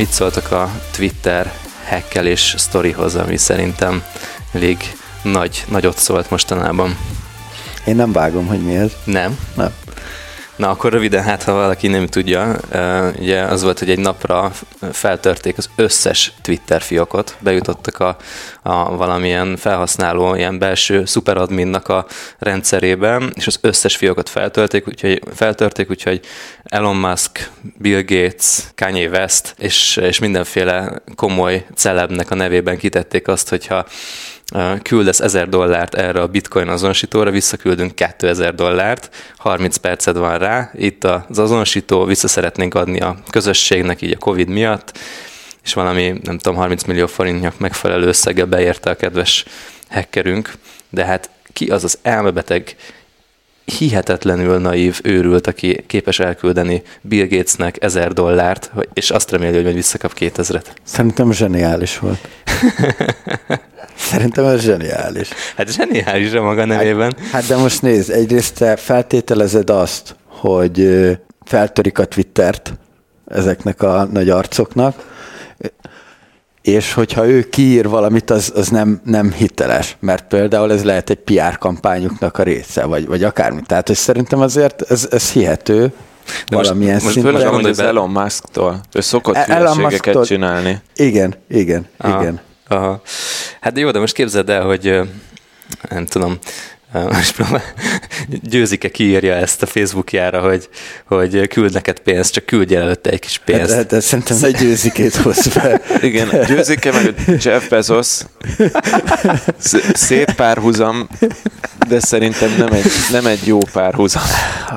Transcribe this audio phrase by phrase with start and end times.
[0.00, 1.52] Mit szóltak a Twitter
[1.88, 4.02] hackelés sztorihoz, ami szerintem
[4.52, 4.76] elég
[5.22, 6.96] nagy, nagyot szólt mostanában?
[7.86, 8.90] Én nem vágom, hogy mi ez.
[9.04, 9.38] Nem?
[9.56, 9.72] Nem.
[10.60, 12.56] Na akkor röviden, hát ha valaki nem tudja,
[13.18, 14.52] ugye az volt, hogy egy napra
[14.92, 18.16] feltörték az összes Twitter fiókot, bejutottak a,
[18.62, 22.06] a valamilyen felhasználó, ilyen belső szuperadminnak a
[22.38, 26.20] rendszerébe, és az összes fiókot feltörték, úgyhogy, feltörték, úgyhogy
[26.64, 33.48] Elon Musk, Bill Gates, Kanye West, és, és mindenféle komoly celebnek a nevében kitették azt,
[33.48, 33.86] hogyha
[34.82, 41.04] küldesz 1000 dollárt erre a bitcoin azonosítóra, visszaküldünk 2000 dollárt, 30 perced van rá, itt
[41.04, 44.98] az azonosító, vissza szeretnénk adni a közösségnek így a Covid miatt,
[45.64, 49.44] és valami, nem tudom, 30 millió forintnyak megfelelő összege beérte a kedves
[49.88, 50.52] hackerünk,
[50.90, 52.76] de hát ki az az elmebeteg,
[53.78, 60.12] hihetetlenül naív őrült, aki képes elküldeni Bill Gatesnek 1000 dollárt, és azt reméli, hogy visszakap
[60.18, 60.66] 2000-et.
[60.82, 62.28] Szerintem zseniális volt.
[64.10, 65.28] Szerintem ez zseniális.
[65.56, 67.14] Hát zseniális a maga nevében.
[67.18, 70.88] Hát, hát de most nézd, egyrészt te feltételezed azt, hogy
[71.44, 72.72] feltörik a Twittert
[73.26, 75.08] ezeknek a nagy arcoknak,
[76.62, 81.18] és hogyha ő kiír valamit, az, az nem, nem hiteles, mert például ez lehet egy
[81.18, 83.60] PR kampányuknak a része, vagy, vagy akármi.
[83.66, 85.92] Tehát hogy szerintem azért ez, ez hihető,
[86.48, 87.32] de valamilyen most, szinten.
[87.32, 88.80] Most főleg az Elon Musk-tól.
[88.92, 90.80] Ő szokott hülyeségeket csinálni.
[90.94, 92.20] Igen, igen, Aha.
[92.20, 92.40] igen.
[92.70, 93.02] Aha.
[93.60, 95.00] Hát jó, de most képzeld el, hogy
[95.90, 96.38] nem tudom,
[96.92, 97.62] most próbál,
[98.28, 100.68] győzike kiírja ezt a Facebookjára, hogy,
[101.04, 103.72] hogy küld neked pénzt, csak küldj el előtte egy kis pénzt.
[103.72, 105.80] Hát, hát szerintem egy győzikét hoz fel.
[106.02, 108.18] Igen, győzike meg Jeff Bezos.
[109.92, 111.08] Szép párhuzam,
[111.88, 114.22] de szerintem nem egy, nem egy jó párhuzam.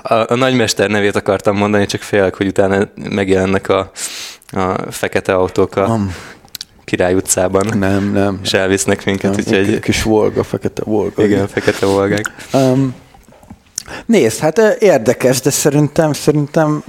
[0.02, 3.92] A, a nagymester nevét akartam mondani, csak félek, hogy utána megjelennek a,
[4.52, 6.00] a fekete autók a,
[6.86, 7.78] Király utcában.
[7.78, 8.40] Nem, nem.
[8.44, 9.80] És elvisznek minket, nem, úgyhogy...
[9.80, 11.24] Kis volga, fekete volga.
[11.24, 12.32] Igen, fekete volgák.
[12.54, 12.96] Um,
[14.06, 16.84] nézd, hát érdekes, de szerintem, szerintem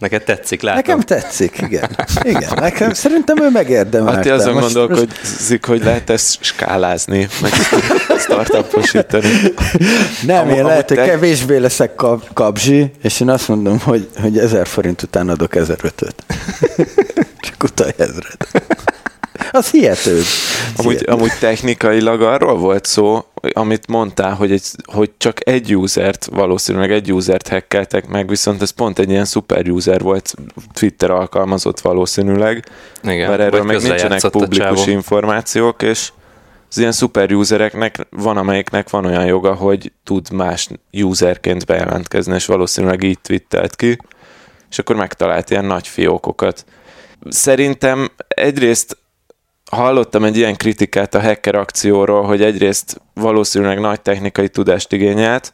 [0.00, 0.80] Neked tetszik, látom.
[0.80, 1.96] Nekem tetszik, igen.
[2.22, 4.30] Igen, nekem szerintem ő megérdemelte.
[4.30, 5.18] Hát azon most, gondolkodik,
[5.48, 5.64] most...
[5.64, 7.52] hogy lehet ezt skálázni, meg
[8.18, 9.28] startuposítani.
[10.26, 11.04] Nem, Am- én lehet, hogy te...
[11.04, 15.78] kevésbé leszek kap, kapzsi, és én azt mondom, hogy, hogy ezer forint után adok ezer
[15.82, 16.24] ötöt.
[17.46, 18.36] Csak utalj ezred.
[19.50, 20.22] Az hihető.
[20.76, 26.92] Amúgy, amúgy technikailag arról volt szó, amit mondtál, hogy, egy, hogy csak egy usert, valószínűleg
[26.92, 30.34] egy usert hackeltek meg, viszont ez pont egy ilyen szuper user volt,
[30.72, 32.64] Twitter alkalmazott valószínűleg,
[33.02, 36.12] Igen, mert erről meg nincsenek publikus információk, és
[36.68, 42.46] az ilyen szuper usereknek van, amelyiknek van olyan joga, hogy tud más userként bejelentkezni, és
[42.46, 43.96] valószínűleg így twittelt ki,
[44.70, 46.64] és akkor megtalált ilyen nagy fiókokat.
[47.28, 48.96] Szerintem egyrészt
[49.70, 55.52] hallottam egy ilyen kritikát a hacker akcióról, hogy egyrészt valószínűleg nagy technikai tudást igényelt,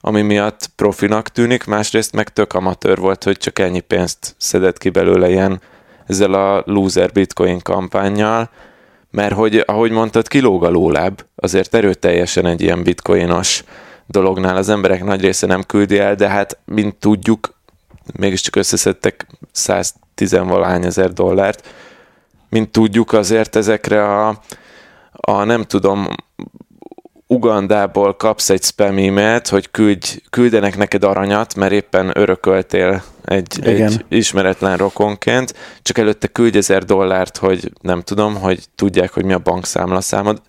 [0.00, 4.88] ami miatt profinak tűnik, másrészt meg tök amatőr volt, hogy csak ennyi pénzt szedett ki
[4.88, 5.60] belőle ilyen
[6.06, 8.50] ezzel a loser bitcoin kampányjal,
[9.10, 13.64] mert hogy, ahogy mondtad, kilóg a lóláb, azért erőteljesen egy ilyen bitcoinos
[14.06, 14.56] dolognál.
[14.56, 17.54] Az emberek nagy része nem küldi el, de hát, mint tudjuk,
[18.18, 21.68] mégiscsak összeszedtek 110 valahány ezer dollárt,
[22.48, 24.40] mint tudjuk, azért ezekre a,
[25.10, 26.06] a nem tudom,
[27.28, 34.04] Ugandából kapsz egy spam e-mailt, hogy küldj, küldenek neked aranyat, mert éppen örököltél egy, egy
[34.08, 39.38] ismeretlen rokonként, csak előtte küldj ezer dollárt, hogy nem tudom, hogy tudják, hogy mi a
[39.38, 40.40] bankszámla számod.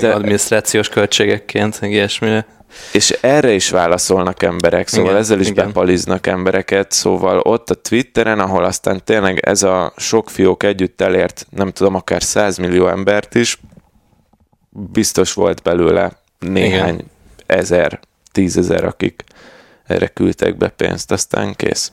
[0.00, 2.46] De, adminisztrációs költségekként, ilyesmire.
[2.92, 5.66] És erre is válaszolnak emberek, szóval igen, ezzel is igen.
[5.66, 11.46] bepaliznak embereket, szóval ott a Twitteren, ahol aztán tényleg ez a sok fiók együtt elért,
[11.50, 13.58] nem tudom, akár 100 millió embert is,
[14.70, 17.10] biztos volt belőle néhány igen.
[17.46, 18.00] ezer,
[18.32, 19.24] tízezer, akik
[19.86, 21.92] erre küldtek be pénzt, aztán kész.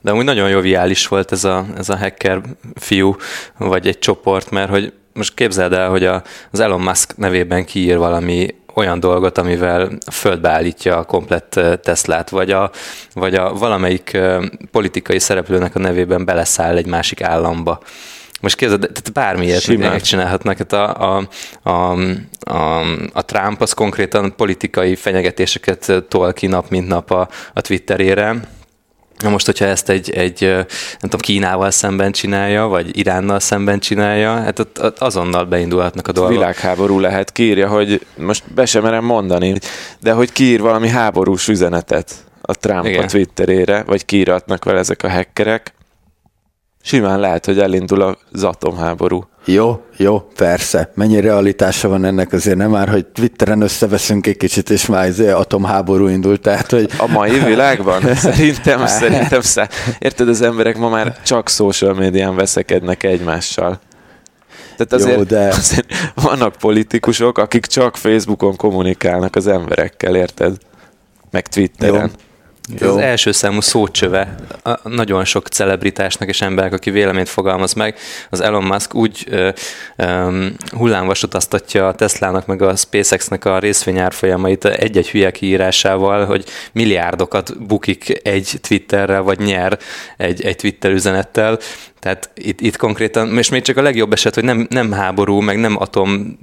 [0.00, 2.42] De úgy nagyon joviális volt ez a, ez a hacker
[2.74, 3.16] fiú,
[3.56, 7.96] vagy egy csoport, mert hogy most képzeld el, hogy a, az Elon Musk nevében kiír
[7.96, 12.70] valami olyan dolgot, amivel földbe állítja a komplett Teslát, vagy a,
[13.14, 14.18] vagy a valamelyik
[14.70, 17.80] politikai szereplőnek a nevében beleszáll egy másik államba.
[18.40, 20.58] Most képzeld, tehát bármilyet megcsinálhatnak.
[20.58, 21.28] Hát a, a,
[21.62, 21.96] a,
[22.40, 22.80] a,
[23.12, 28.36] a Trump az konkrétan politikai fenyegetéseket tol ki nap mint nap a, a Twitterére,
[29.20, 30.66] Na most, hogyha ezt egy, egy nem
[31.00, 36.32] tudom, Kínával szemben csinálja, vagy Iránnal szemben csinálja, hát ott, ott azonnal beindulhatnak a dolgok.
[36.32, 39.54] Világháború lehet, kírja, hogy most be sem merem mondani,
[40.00, 43.04] de hogy kiír valami háborús üzenetet a Trump Igen.
[43.04, 45.74] a Twitterére, vagy kiíratnak vele ezek a hackerek,
[46.82, 49.24] simán lehet, hogy elindul az atomháború.
[49.44, 50.90] Jó, jó, persze.
[50.94, 55.18] Mennyi realitása van ennek azért nem már, hogy Twitteren összeveszünk egy kicsit, és már ez
[55.18, 56.90] atomháború indult, tehát, hogy...
[56.98, 58.14] A mai világban?
[58.14, 59.68] Szerintem, szerintem szá...
[59.98, 63.80] Érted, az emberek ma már csak social médián veszekednek egymással.
[64.76, 65.48] Tehát azért, Jó, de...
[65.48, 70.56] azért vannak politikusok, akik csak Facebookon kommunikálnak az emberekkel, érted?
[71.30, 72.10] Meg Twitteren.
[72.14, 72.29] Jó.
[72.78, 72.88] Jó.
[72.88, 77.98] Az első számú szócsöve a nagyon sok celebritásnak és emberek, aki véleményt fogalmaz meg.
[78.30, 79.48] Az Elon Musk úgy ö,
[79.96, 88.20] ö, hullámvasutaztatja a Teslának meg a SpaceX-nek a részvényárfolyamait egy-egy hülye kiírásával, hogy milliárdokat bukik
[88.22, 89.78] egy Twitterrel, vagy nyer
[90.16, 91.58] egy, egy Twitter üzenettel.
[92.00, 95.58] Tehát itt, itt konkrétan, és még csak a legjobb eset, hogy nem, nem háború, meg
[95.58, 96.38] nem atom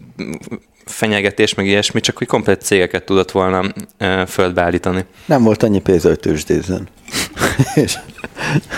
[0.85, 5.05] fenyegetés, meg ilyesmi, csak hogy komplet cégeket tudott volna e, földbe állítani.
[5.25, 6.87] Nem volt annyi pénz, hogy tőzsdézzen.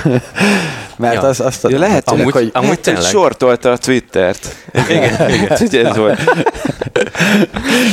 [0.97, 1.21] Mert ja.
[1.21, 4.56] az, azt ja, lehet, amúgy, hogy, amúgy lehet, hogy sortolta a Twittert.
[4.73, 6.19] Igen, igen, ez volt.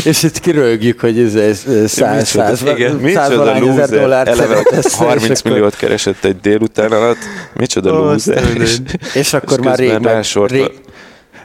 [0.05, 2.63] És itt kirögjük, hogy ez, ez száz, száz.
[3.01, 7.19] Micsoda lúzer, eleve 30 milliót keresett egy délután alatt,
[7.55, 8.45] micsoda lúzer.
[8.61, 8.77] És,
[9.15, 10.09] és akkor már rég,
[10.47, 10.71] rég,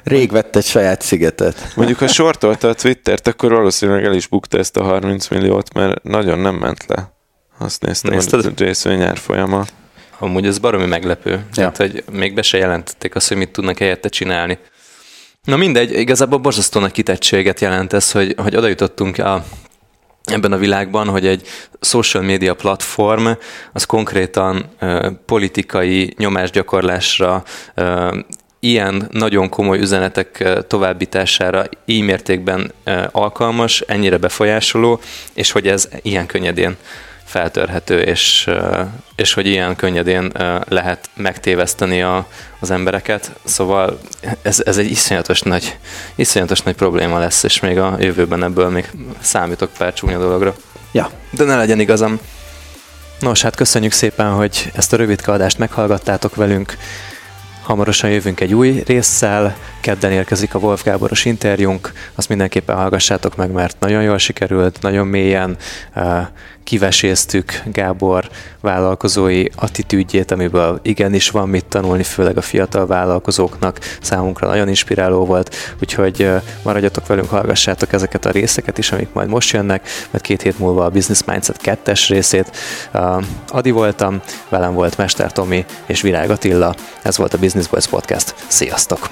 [0.03, 1.71] Rég vett egy saját szigetet.
[1.75, 6.03] Mondjuk, ha sortolta a Twittert, akkor valószínűleg el is bukta ezt a 30 milliót, mert
[6.03, 7.13] nagyon nem ment le.
[7.57, 8.44] Azt néztem, Nézted?
[8.44, 9.65] hogy a részvény árfolyama.
[10.21, 11.31] Amúgy ez baromi meglepő.
[11.31, 11.44] Ja.
[11.51, 14.57] Tehát, hogy még be se jelentették azt, hogy mit tudnak helyette csinálni.
[15.44, 19.45] Na mindegy, igazából borzasztó nagy kitettséget jelent ez, hogy, hogy oda jutottunk a,
[20.23, 21.47] ebben a világban, hogy egy
[21.81, 23.27] social media platform
[23.73, 27.44] az konkrétan uh, politikai nyomásgyakorlásra,
[27.75, 28.17] uh,
[28.59, 32.71] ilyen nagyon komoly üzenetek továbbítására így mértékben
[33.12, 35.00] alkalmas, ennyire befolyásoló,
[35.33, 36.77] és hogy ez ilyen könnyedén
[37.31, 38.50] feltörhető, és,
[39.16, 40.31] és hogy ilyen könnyedén
[40.68, 42.28] lehet megtéveszteni a,
[42.60, 43.31] az embereket.
[43.44, 44.00] Szóval
[44.42, 45.78] ez, ez egy iszonyatos nagy,
[46.16, 48.89] iszonyatos nagy probléma lesz, és még a jövőben ebből még
[49.19, 50.56] számítok pár csúnya dologra.
[50.92, 51.10] Ja.
[51.30, 52.19] De ne legyen igazam.
[53.19, 56.77] Nos, hát köszönjük szépen, hogy ezt a rövid adást meghallgattátok velünk.
[57.62, 63.51] Hamarosan jövünk egy új résszel, kedden érkezik a Wolf Gáboros interjúnk, azt mindenképpen hallgassátok meg,
[63.51, 65.57] mert nagyon jól sikerült, nagyon mélyen
[66.63, 68.30] kiveséztük Gábor
[68.60, 75.56] vállalkozói attitűdjét, amiből igenis van mit tanulni, főleg a fiatal vállalkozóknak, számunkra nagyon inspiráló volt,
[75.81, 76.30] úgyhogy
[76.63, 80.86] maradjatok velünk, hallgassátok ezeket a részeket is, amik majd most jönnek, mert két hét múlva
[80.86, 82.58] a Business Mindset 2-es részét.
[83.48, 88.36] Adi voltam, velem volt Mester Tomi és Virág Attila, ez volt a Business Boys Podcast.
[88.48, 89.10] Sziasztok!